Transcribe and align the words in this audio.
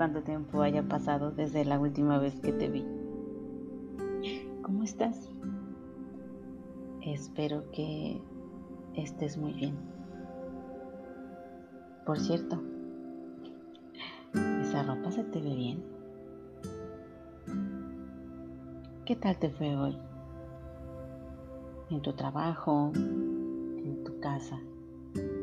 cuánto 0.00 0.22
tiempo 0.22 0.62
haya 0.62 0.82
pasado 0.82 1.30
desde 1.30 1.62
la 1.66 1.78
última 1.78 2.16
vez 2.16 2.40
que 2.40 2.54
te 2.54 2.70
vi. 2.70 2.86
¿Cómo 4.62 4.82
estás? 4.82 5.28
Espero 7.02 7.70
que 7.70 8.18
estés 8.94 9.36
muy 9.36 9.52
bien. 9.52 9.76
Por 12.06 12.18
cierto, 12.18 12.62
esa 14.62 14.84
ropa 14.84 15.10
se 15.10 15.22
te 15.24 15.42
ve 15.42 15.54
bien. 15.54 15.84
¿Qué 19.04 19.16
tal 19.16 19.38
te 19.38 19.50
fue 19.50 19.76
hoy? 19.76 19.98
En 21.90 22.00
tu 22.00 22.14
trabajo, 22.14 22.90
en 22.94 24.02
tu 24.02 24.18
casa, 24.18 24.58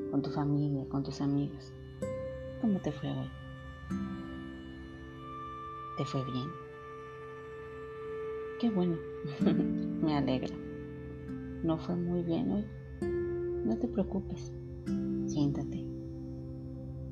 con 0.09 0.23
tu 0.23 0.31
familia, 0.31 0.83
con 0.89 1.03
tus 1.03 1.21
amigos. 1.21 1.71
¿Cómo 2.59 2.79
te 2.79 2.91
fue 2.91 3.11
hoy? 3.11 3.29
¿Te 5.97 6.05
fue 6.05 6.23
bien? 6.25 6.51
Qué 8.59 8.69
bueno, 8.69 8.97
me 9.41 10.15
alegra. 10.15 10.55
¿No 11.63 11.79
fue 11.79 11.95
muy 11.95 12.21
bien 12.21 12.51
hoy? 12.51 12.65
No 13.65 13.75
te 13.79 13.87
preocupes, 13.87 14.53
siéntate. 15.25 15.83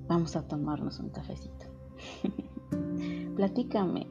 Vamos 0.08 0.36
a 0.36 0.48
tomarnos 0.48 1.00
un 1.00 1.10
cafecito. 1.10 1.66
Platícame. 3.36 4.08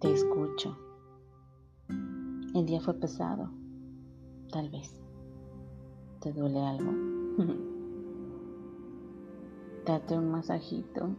Te 0.00 0.12
escucho. 0.12 0.76
El 2.54 2.66
día 2.66 2.82
fue 2.82 2.92
pesado, 2.92 3.50
tal 4.52 4.68
vez. 4.68 5.00
¿Te 6.20 6.30
duele 6.34 6.60
algo? 6.60 6.92
Date 9.86 10.18
un 10.18 10.30
masajito. 10.30 11.16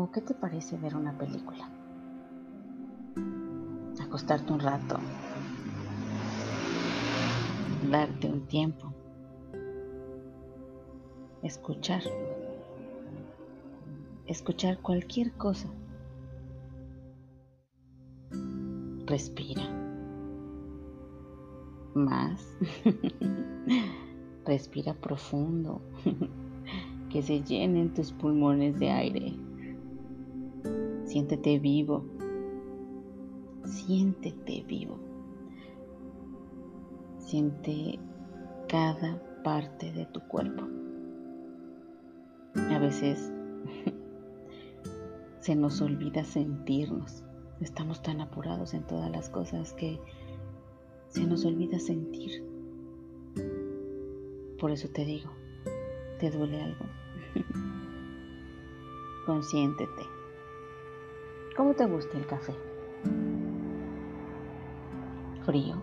¿O 0.00 0.12
qué 0.12 0.20
te 0.20 0.32
parece 0.32 0.76
ver 0.76 0.94
una 0.94 1.18
película? 1.18 1.68
Acostarte 4.00 4.52
un 4.52 4.60
rato. 4.60 4.96
Darte 7.90 8.28
un 8.28 8.46
tiempo. 8.46 8.94
Escuchar. 11.42 12.02
Escuchar 14.26 14.78
cualquier 14.78 15.32
cosa. 15.32 15.68
Respira. 19.04 19.68
Más. 21.96 22.56
Respira 24.46 24.94
profundo. 24.94 25.82
que 27.10 27.20
se 27.20 27.42
llenen 27.42 27.92
tus 27.94 28.12
pulmones 28.12 28.78
de 28.78 28.90
aire. 28.90 29.47
Siéntete 31.08 31.58
vivo. 31.58 32.04
Siéntete 33.64 34.62
vivo. 34.68 34.98
Siente 37.16 37.98
cada 38.68 39.18
parte 39.42 39.90
de 39.90 40.04
tu 40.04 40.20
cuerpo. 40.28 40.64
A 42.56 42.78
veces 42.78 43.32
se 45.40 45.56
nos 45.56 45.80
olvida 45.80 46.24
sentirnos. 46.24 47.24
Estamos 47.62 48.02
tan 48.02 48.20
apurados 48.20 48.74
en 48.74 48.86
todas 48.86 49.10
las 49.10 49.30
cosas 49.30 49.72
que 49.72 49.98
se 51.08 51.26
nos 51.26 51.46
olvida 51.46 51.78
sentir. 51.78 52.44
Por 54.60 54.72
eso 54.72 54.88
te 54.90 55.06
digo, 55.06 55.30
¿te 56.18 56.30
duele 56.30 56.60
algo? 56.60 56.84
Consiéntete. 59.24 60.17
¿Cómo 61.58 61.74
te 61.74 61.86
gusta 61.86 62.16
el 62.16 62.24
café? 62.24 62.54
¿Frío? 65.44 65.82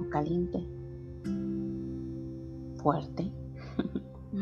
¿O 0.00 0.08
caliente? 0.08 0.66
¿Fuerte? 2.82 3.30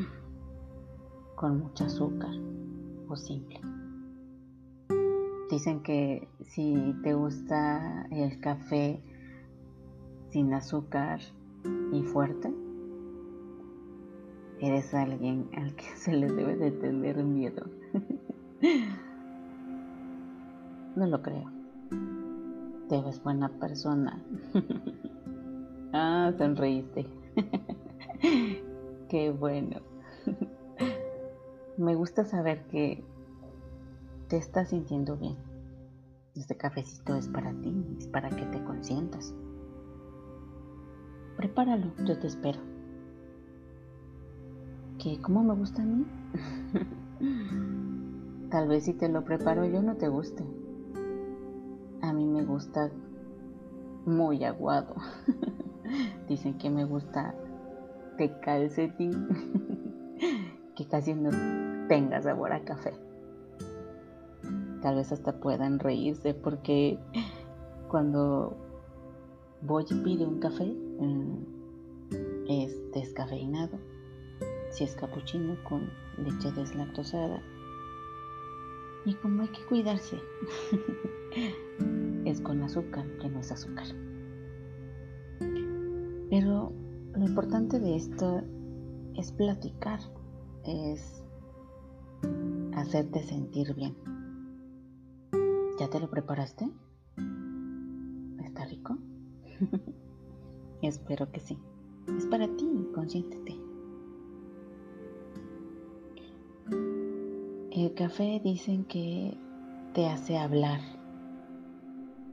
¿Con 1.34 1.58
mucho 1.58 1.86
azúcar? 1.86 2.30
¿O 3.08 3.16
simple? 3.16 3.60
Dicen 5.50 5.82
que 5.82 6.28
si 6.44 6.94
te 7.02 7.14
gusta 7.14 8.06
el 8.12 8.38
café 8.38 9.02
sin 10.28 10.54
azúcar 10.54 11.18
y 11.92 12.04
fuerte, 12.04 12.54
eres 14.60 14.94
alguien 14.94 15.50
al 15.56 15.74
que 15.74 15.96
se 15.96 16.12
le 16.12 16.28
debe 16.28 16.54
de 16.54 16.70
tener 16.70 17.24
miedo. 17.24 17.66
No 20.96 21.06
lo 21.06 21.22
creo. 21.22 21.50
Te 22.88 23.00
ves 23.00 23.22
buena 23.22 23.48
persona. 23.48 24.20
ah, 25.92 26.32
sonreíste. 26.36 27.06
Qué 29.08 29.30
bueno. 29.30 29.80
Me 31.76 31.94
gusta 31.94 32.24
saber 32.24 32.66
que 32.66 33.04
te 34.28 34.36
estás 34.36 34.70
sintiendo 34.70 35.16
bien. 35.16 35.36
Este 36.34 36.56
cafecito 36.56 37.14
es 37.16 37.28
para 37.28 37.52
ti, 37.52 37.74
es 37.98 38.06
para 38.08 38.28
que 38.30 38.44
te 38.46 38.62
consientas. 38.64 39.34
Prepáralo, 41.36 41.92
yo 42.04 42.18
te 42.18 42.26
espero. 42.26 42.60
¿Qué? 44.98 45.20
¿Cómo 45.22 45.42
me 45.42 45.54
gusta 45.54 45.82
a 45.82 45.86
mí? 45.86 46.04
Tal 48.50 48.68
vez 48.68 48.84
si 48.84 48.92
te 48.94 49.08
lo 49.08 49.24
preparo 49.24 49.64
yo 49.64 49.80
no 49.80 49.96
te 49.96 50.08
guste. 50.08 50.44
Gusta 52.50 52.90
muy 54.06 54.42
aguado. 54.42 54.96
Dicen 56.28 56.58
que 56.58 56.68
me 56.68 56.84
gusta 56.84 57.32
de 58.18 58.40
calcetín, 58.40 59.28
que 60.74 60.84
casi 60.88 61.14
no 61.14 61.30
tenga 61.86 62.20
sabor 62.20 62.52
a 62.52 62.64
café. 62.64 62.92
Tal 64.82 64.96
vez 64.96 65.12
hasta 65.12 65.38
puedan 65.38 65.78
reírse 65.78 66.34
porque 66.34 66.98
cuando 67.88 68.56
voy 69.62 69.84
y 69.88 69.94
pido 69.94 70.26
un 70.26 70.40
café 70.40 70.66
mm, 70.66 72.48
es 72.48 72.76
descafeinado. 72.92 73.78
Si 74.70 74.82
es 74.82 74.96
capuchino 74.96 75.54
con 75.62 75.88
leche 76.18 76.50
deslactosada. 76.50 77.40
Y 79.04 79.14
como 79.14 79.42
hay 79.42 79.48
que 79.48 79.64
cuidarse, 79.66 80.18
es 82.24 82.40
con 82.40 82.62
azúcar, 82.62 83.06
que 83.18 83.28
no 83.28 83.40
es 83.40 83.52
azúcar. 83.52 83.86
Pero 86.30 86.72
lo 87.14 87.26
importante 87.26 87.80
de 87.80 87.96
esto 87.96 88.42
es 89.16 89.32
platicar, 89.32 90.00
es 90.64 91.24
hacerte 92.74 93.22
sentir 93.22 93.74
bien. 93.74 93.96
¿Ya 95.78 95.88
te 95.88 95.98
lo 95.98 96.10
preparaste? 96.10 96.70
¿Está 98.44 98.64
rico? 98.66 98.98
Espero 100.82 101.30
que 101.32 101.40
sí. 101.40 101.58
Es 102.16 102.26
para 102.26 102.46
ti, 102.56 102.68
consiéntete. 102.94 103.56
El 107.72 107.94
café 107.94 108.40
dicen 108.44 108.84
que 108.84 109.36
te 109.94 110.06
hace 110.08 110.36
hablar. 110.36 110.99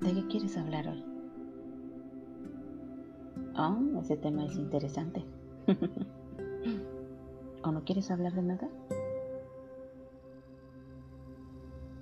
¿De 0.08 0.14
qué 0.14 0.26
quieres 0.28 0.56
hablar 0.56 0.88
hoy? 0.88 1.04
Ah, 3.56 3.78
ese 4.00 4.16
tema 4.16 4.46
es 4.46 4.56
interesante. 4.56 5.26
¿O 7.64 7.74
no 7.74 7.84
quieres 7.84 8.10
hablar 8.10 8.32
de 8.32 8.42
nada? 8.42 8.70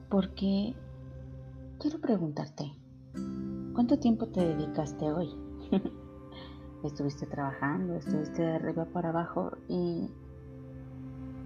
Porque 0.07 0.75
quiero 1.79 1.99
preguntarte, 1.99 2.71
¿cuánto 3.73 3.97
tiempo 3.97 4.27
te 4.27 4.49
dedicaste 4.49 5.11
hoy? 5.11 5.33
estuviste 6.83 7.25
trabajando, 7.25 7.95
estuviste 7.95 8.43
de 8.43 8.53
arriba 8.53 8.85
para 8.85 9.09
abajo 9.09 9.57
y 9.67 10.11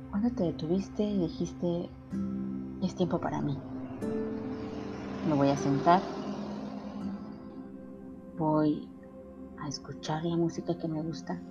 cuando 0.10 0.30
te 0.32 0.44
detuviste 0.44 1.04
y 1.04 1.20
dijiste, 1.20 1.90
es 2.84 2.96
tiempo 2.96 3.18
para 3.22 3.42
mí. 3.42 3.58
Me 5.26 5.36
voy 5.36 5.50
a 5.52 5.56
sentar, 5.56 6.02
voy 8.40 8.88
a 9.60 9.68
escuchar 9.68 10.24
la 10.24 10.38
música 10.38 10.76
que 10.78 10.88
me 10.88 11.04
gusta, 11.04 11.42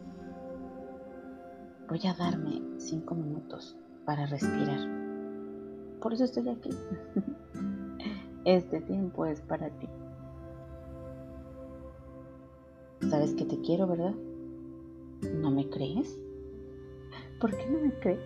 voy 1.87 2.01
a 2.07 2.15
darme 2.15 2.63
cinco 2.79 3.15
minutos 3.15 3.77
para 4.07 4.25
respirar. 4.25 4.81
Por 6.01 6.15
eso 6.15 6.25
estoy 6.25 6.49
aquí. 6.49 6.71
Este 8.45 8.81
tiempo 8.81 9.27
es 9.27 9.43
para 9.43 9.69
ti. 9.69 9.87
Sabes 13.11 13.35
que 13.35 13.45
te 13.45 13.61
quiero, 13.61 13.87
¿verdad? 13.87 14.15
¿No 15.35 15.51
me 15.51 15.69
crees? 15.69 16.19
¿Por 17.41 17.55
qué 17.55 17.69
no 17.69 17.81
me 17.81 17.93
crees? 17.99 18.21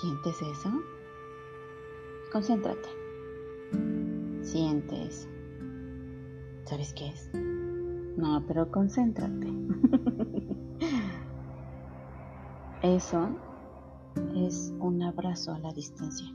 ¿Sientes 0.00 0.42
eso? 0.42 0.72
Concéntrate. 2.32 2.88
Siente 4.42 5.04
eso. 5.04 5.28
¿Sabes 6.70 6.94
qué 6.94 7.08
es? 7.08 7.28
No, 8.16 8.44
pero 8.46 8.70
concéntrate. 8.70 9.48
Eso 12.84 13.28
es 14.36 14.72
un 14.78 15.02
abrazo 15.02 15.52
a 15.52 15.58
la 15.58 15.72
distancia. 15.72 16.28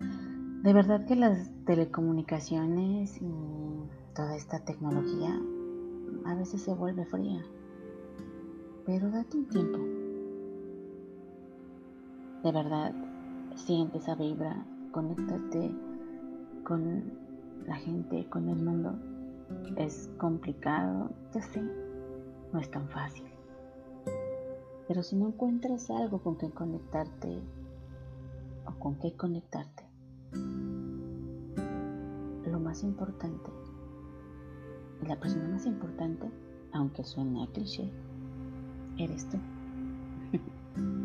De 0.00 0.72
verdad 0.72 1.04
que 1.04 1.16
las 1.16 1.52
telecomunicaciones 1.66 3.20
y 3.20 3.30
toda 4.14 4.36
esta 4.36 4.64
tecnología 4.64 5.38
a 6.24 6.34
veces 6.36 6.62
se 6.62 6.72
vuelve 6.72 7.04
fría, 7.04 7.44
pero 8.86 9.10
date 9.10 9.36
un 9.36 9.48
tiempo. 9.50 9.78
De 12.42 12.52
verdad, 12.52 12.94
siente 13.54 13.98
esa 13.98 14.14
vibra, 14.14 14.64
conéctate 14.92 15.74
con 16.64 17.19
la 17.66 17.76
gente, 17.76 18.26
con 18.28 18.48
el 18.48 18.56
mundo. 18.56 18.94
Es 19.76 20.08
complicado, 20.18 21.10
ya 21.34 21.42
sé, 21.42 21.62
no 22.52 22.60
es 22.60 22.70
tan 22.70 22.88
fácil. 22.88 23.24
Pero 24.86 25.02
si 25.02 25.16
no 25.16 25.28
encuentras 25.28 25.90
algo 25.90 26.22
con 26.22 26.36
que 26.36 26.50
conectarte 26.50 27.40
o 28.66 28.72
con 28.78 28.96
qué 28.96 29.12
conectarte, 29.12 29.84
lo 32.50 32.58
más 32.60 32.82
importante, 32.82 33.50
la 35.06 35.18
persona 35.18 35.48
más 35.48 35.66
importante, 35.66 36.28
aunque 36.72 37.04
suene 37.04 37.44
a 37.44 37.46
cliché, 37.46 37.90
eres 38.98 39.28
tú. 39.28 39.38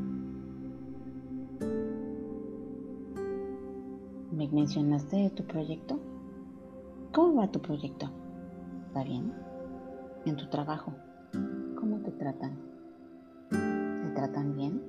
¿Me 4.31 4.47
mencionaste 4.49 5.29
tu 5.29 5.43
proyecto? 5.43 5.99
¿Cómo 7.15 7.35
va 7.35 7.49
tu 7.49 7.61
proyecto? 7.61 8.11
¿Va 8.93 9.01
bien? 9.05 9.33
¿En 10.25 10.35
tu 10.35 10.47
trabajo? 10.47 10.93
¿Cómo 11.79 12.01
te 12.01 12.11
tratan? 12.11 12.59
tratan 14.13 14.53
bien? 14.57 14.83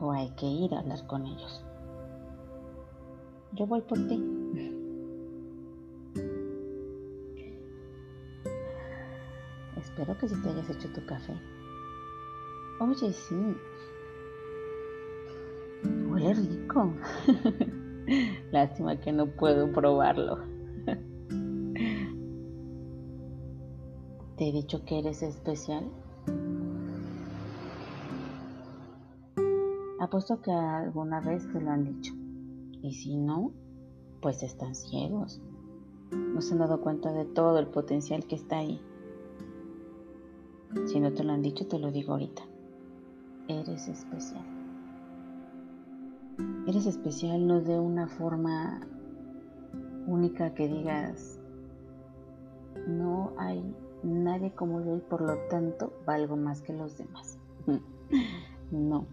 ¿O 0.00 0.10
hay 0.10 0.28
que 0.30 0.46
ir 0.46 0.74
a 0.74 0.80
hablar 0.80 1.06
con 1.06 1.24
ellos? 1.26 1.64
Yo 3.52 3.68
voy 3.68 3.82
por 3.82 3.98
ti. 4.08 4.20
Espero 9.76 10.18
que 10.18 10.28
si 10.28 10.42
te 10.42 10.48
hayas 10.48 10.70
hecho 10.70 10.88
tu 10.92 11.06
café. 11.06 11.34
Oye, 12.80 13.12
sí. 13.12 13.56
Huele 15.84 16.34
rico. 16.34 16.94
Lástima 18.52 18.98
que 19.00 19.12
no 19.12 19.26
puedo 19.26 19.70
probarlo. 19.72 20.38
¿Te 24.36 24.48
he 24.48 24.52
dicho 24.52 24.84
que 24.84 25.00
eres 25.00 25.22
especial? 25.22 25.90
Apuesto 30.00 30.40
que 30.40 30.52
alguna 30.52 31.20
vez 31.20 31.50
te 31.52 31.60
lo 31.60 31.70
han 31.70 31.84
dicho. 31.84 32.14
Y 32.82 32.94
si 32.94 33.16
no, 33.16 33.52
pues 34.22 34.42
están 34.42 34.74
ciegos. 34.74 35.40
No 36.12 36.40
se 36.40 36.54
han 36.54 36.60
dado 36.60 36.80
cuenta 36.80 37.12
de 37.12 37.24
todo 37.24 37.58
el 37.58 37.66
potencial 37.66 38.24
que 38.26 38.36
está 38.36 38.58
ahí. 38.58 38.80
Si 40.86 41.00
no 41.00 41.12
te 41.12 41.24
lo 41.24 41.32
han 41.32 41.42
dicho, 41.42 41.66
te 41.66 41.78
lo 41.78 41.90
digo 41.90 42.12
ahorita. 42.12 42.42
Eres 43.48 43.88
especial. 43.88 44.57
Eres 46.66 46.86
especial 46.86 47.46
no 47.46 47.60
de 47.60 47.78
una 47.78 48.06
forma 48.06 48.80
única 50.06 50.54
que 50.54 50.68
digas, 50.68 51.40
no 52.86 53.32
hay 53.38 53.74
nadie 54.02 54.52
como 54.54 54.80
yo 54.80 54.96
y 54.96 55.00
por 55.00 55.20
lo 55.20 55.36
tanto 55.48 55.92
valgo 56.06 56.36
más 56.36 56.62
que 56.62 56.72
los 56.72 56.96
demás. 56.98 57.38
no, 58.70 59.06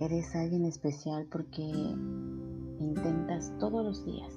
eres 0.00 0.34
alguien 0.34 0.64
especial 0.64 1.26
porque 1.30 1.62
intentas 1.62 3.52
todos 3.58 3.84
los 3.84 4.04
días 4.04 4.32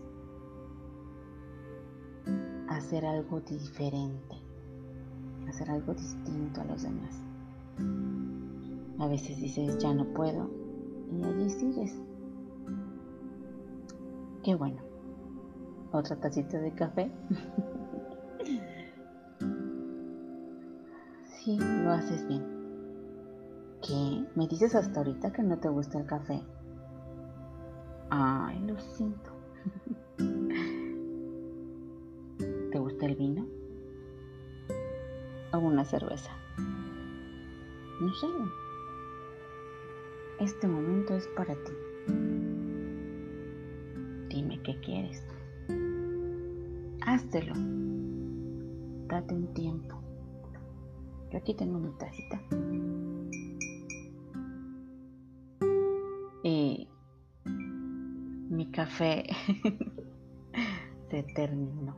hacer 2.67 3.05
algo 3.05 3.41
diferente, 3.41 4.35
hacer 5.47 5.69
algo 5.69 5.93
distinto 5.93 6.61
a 6.61 6.65
los 6.65 6.83
demás. 6.83 7.21
A 8.99 9.07
veces 9.07 9.37
dices, 9.37 9.77
ya 9.79 9.93
no 9.93 10.05
puedo, 10.13 10.49
y 11.11 11.23
allí 11.23 11.49
sigues. 11.49 12.08
Qué 14.49 14.55
bueno. 14.55 14.81
Otra 15.91 16.15
tacita 16.15 16.57
de 16.57 16.73
café. 16.73 17.11
Sí, 21.23 21.55
lo 21.59 21.91
haces 21.91 22.27
bien. 22.27 22.43
¿Qué? 23.79 24.25
¿Me 24.33 24.47
dices 24.47 24.73
hasta 24.73 25.01
ahorita 25.01 25.31
que 25.31 25.43
no 25.43 25.59
te 25.59 25.69
gusta 25.69 25.99
el 25.99 26.07
café? 26.07 26.41
Ay, 28.09 28.59
lo 28.61 28.79
siento. 28.79 29.29
¿Te 32.71 32.79
gusta 32.79 33.05
el 33.05 33.15
vino? 33.17 33.45
¿O 35.53 35.59
una 35.59 35.85
cerveza? 35.85 36.31
No 38.01 38.11
sé. 38.15 38.27
Este 40.39 40.67
momento 40.67 41.13
es 41.13 41.27
para 41.35 41.53
ti. 41.53 42.38
Dime 44.29 44.61
qué 44.61 44.79
quieres. 44.79 45.23
Háztelo. 47.01 47.53
Date 49.07 49.33
un 49.33 49.53
tiempo. 49.53 49.95
Yo 51.31 51.39
aquí 51.39 51.55
tengo 51.55 51.79
mi 51.79 51.89
tacita. 51.97 52.39
Y 56.43 56.87
mi 58.49 58.71
café 58.71 59.23
se 61.09 61.23
terminó. 61.35 61.95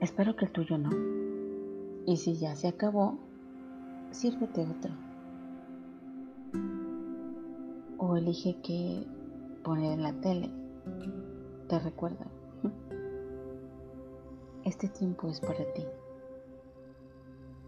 Espero 0.00 0.36
que 0.36 0.44
el 0.44 0.52
tuyo 0.52 0.76
no. 0.76 0.90
Y 2.06 2.16
si 2.16 2.36
ya 2.36 2.54
se 2.54 2.68
acabó, 2.68 3.18
sírvete 4.10 4.62
otro. 4.66 5.09
O 8.10 8.16
elige 8.16 8.60
que 8.60 9.06
poner 9.62 9.92
en 9.92 10.02
la 10.02 10.12
tele. 10.20 10.50
Te 11.68 11.78
recuerda. 11.78 12.26
Este 14.64 14.88
tiempo 14.88 15.28
es 15.28 15.40
para 15.40 15.64
ti. 15.74 15.86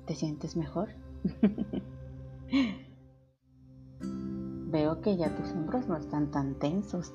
¿Te 0.05 0.17
sientes 0.17 0.57
mejor? 0.57 0.89
Veo 4.73 5.01
que 5.01 5.17
ya 5.17 5.33
tus 5.37 5.53
hombros 5.53 5.87
no 5.87 5.97
están 5.97 6.33
tan 6.33 6.59
tensos. 6.59 7.15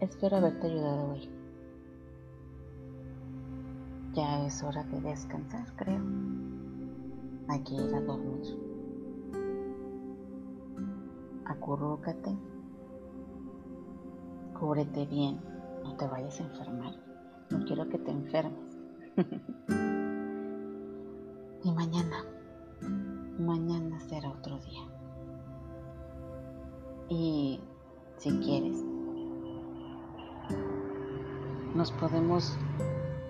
Espero 0.00 0.38
haberte 0.38 0.66
ayudado 0.66 1.12
hoy. 1.12 1.30
Ya 4.12 4.44
es 4.44 4.60
hora 4.64 4.82
de 4.82 5.00
descansar, 5.02 5.72
creo. 5.76 6.02
Hay 7.46 7.62
que 7.62 7.76
dormir. 7.76 8.65
Acurrúcate. 11.56 12.36
Cúbrete 14.58 15.06
bien. 15.06 15.40
No 15.82 15.96
te 15.96 16.06
vayas 16.06 16.38
a 16.40 16.44
enfermar. 16.44 16.94
No 17.50 17.64
quiero 17.64 17.88
que 17.88 17.98
te 17.98 18.10
enfermes. 18.10 18.76
y 21.64 21.72
mañana, 21.72 22.24
mañana 23.38 23.98
será 24.00 24.30
otro 24.30 24.58
día. 24.58 24.82
Y 27.08 27.60
si 28.18 28.30
quieres, 28.38 28.84
nos 31.74 31.92
podemos 31.92 32.56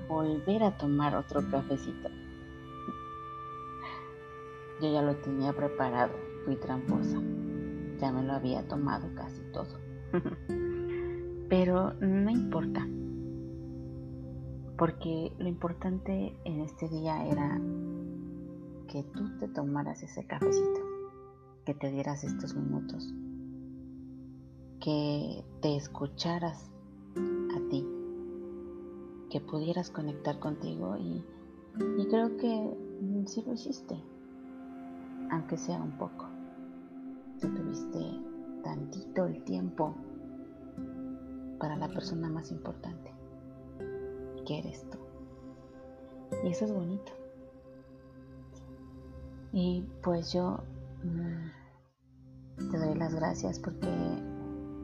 volver 0.08 0.62
a 0.62 0.76
tomar 0.76 1.16
otro 1.16 1.42
cafecito. 1.50 2.08
Yo 4.80 4.92
ya 4.92 5.02
lo 5.02 5.16
tenía 5.16 5.52
preparado, 5.52 6.12
fui 6.44 6.56
tramposa. 6.56 7.20
Ya 7.98 8.12
me 8.12 8.22
lo 8.22 8.34
había 8.34 8.66
tomado 8.68 9.08
casi 9.14 9.42
todo. 9.52 9.78
Pero 11.48 11.94
no 12.00 12.30
importa 12.30 12.86
porque 14.76 15.32
lo 15.38 15.48
importante 15.48 16.34
en 16.44 16.60
este 16.60 16.88
día 16.88 17.26
era 17.26 17.60
que 18.88 19.02
tú 19.02 19.36
te 19.38 19.48
tomaras 19.48 20.02
ese 20.02 20.26
cafecito, 20.26 20.80
que 21.64 21.74
te 21.74 21.90
dieras 21.90 22.24
estos 22.24 22.54
minutos, 22.54 23.12
que 24.80 25.44
te 25.60 25.76
escucharas 25.76 26.70
a 27.16 27.70
ti, 27.70 27.86
que 29.30 29.40
pudieras 29.40 29.90
conectar 29.90 30.38
contigo 30.38 30.96
y, 30.98 31.24
creo 32.10 32.36
que 32.36 32.76
sí 33.26 33.42
lo 33.46 33.54
hiciste, 33.54 33.96
aunque 35.30 35.56
sea 35.56 35.82
un 35.82 35.92
poco. 35.92 36.25
Tú 37.40 37.54
tuviste 37.54 37.98
tantito 38.62 39.26
el 39.26 39.42
tiempo 39.44 39.94
para 41.58 41.76
la 41.76 41.88
persona 41.88 42.28
más 42.28 42.50
importante, 42.50 43.12
que 44.46 44.58
eres 44.58 44.84
tú. 44.90 44.98
Y 46.44 46.48
eso 46.48 46.64
es 46.64 46.72
bonito. 46.72 47.12
Y 49.52 49.84
pues 50.02 50.32
yo 50.32 50.58
mm, 51.02 52.70
te 52.70 52.78
doy 52.78 52.94
las 52.94 53.14
gracias 53.14 53.58
porque 53.58 53.88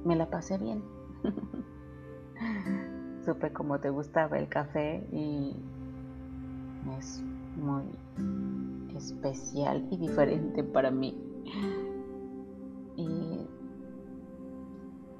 me 0.05 0.17
la 0.17 0.31
pasé 0.31 0.59
bien. 0.59 0.83
Supe 3.25 3.53
cómo 3.53 3.79
te 3.81 3.91
gustaba 3.91 4.39
el 4.39 4.49
café 4.49 5.07
y 5.13 5.55
es 6.99 7.23
muy 7.57 7.85
especial 8.97 9.87
y 9.91 9.97
diferente 9.97 10.65
para 10.65 10.91
mí. 10.91 11.17
Y 12.97 13.47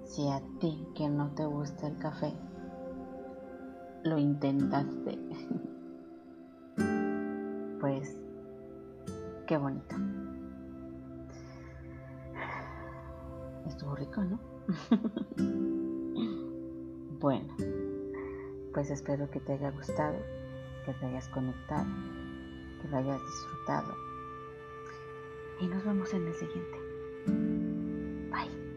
si 0.05 0.29
a 0.29 0.43
ti 0.61 0.87
que 0.95 1.09
no 1.09 1.31
te 1.35 1.47
gusta 1.47 1.89
el 1.89 1.99
café, 1.99 2.33
lo 4.05 4.19
intentaste, 4.19 5.19
pues 7.81 8.17
qué 9.47 9.57
bonito. 9.57 9.97
Estuvo 13.67 13.95
rico, 13.95 14.23
¿no? 14.23 14.39
bueno, 17.21 17.55
pues 18.75 18.91
espero 18.91 19.31
que 19.31 19.41
te 19.41 19.53
haya 19.53 19.71
gustado, 19.71 20.19
que 20.85 20.93
te 20.95 21.07
hayas 21.07 21.29
conectado, 21.29 21.87
que 22.83 22.89
lo 22.89 22.97
hayas 22.99 23.21
disfrutado. 23.21 23.95
Y 25.61 25.69
nos 25.69 25.85
vemos 25.85 26.13
en 26.13 26.27
el 26.27 26.35
siguiente. 26.35 27.62
Bye. 28.43 28.72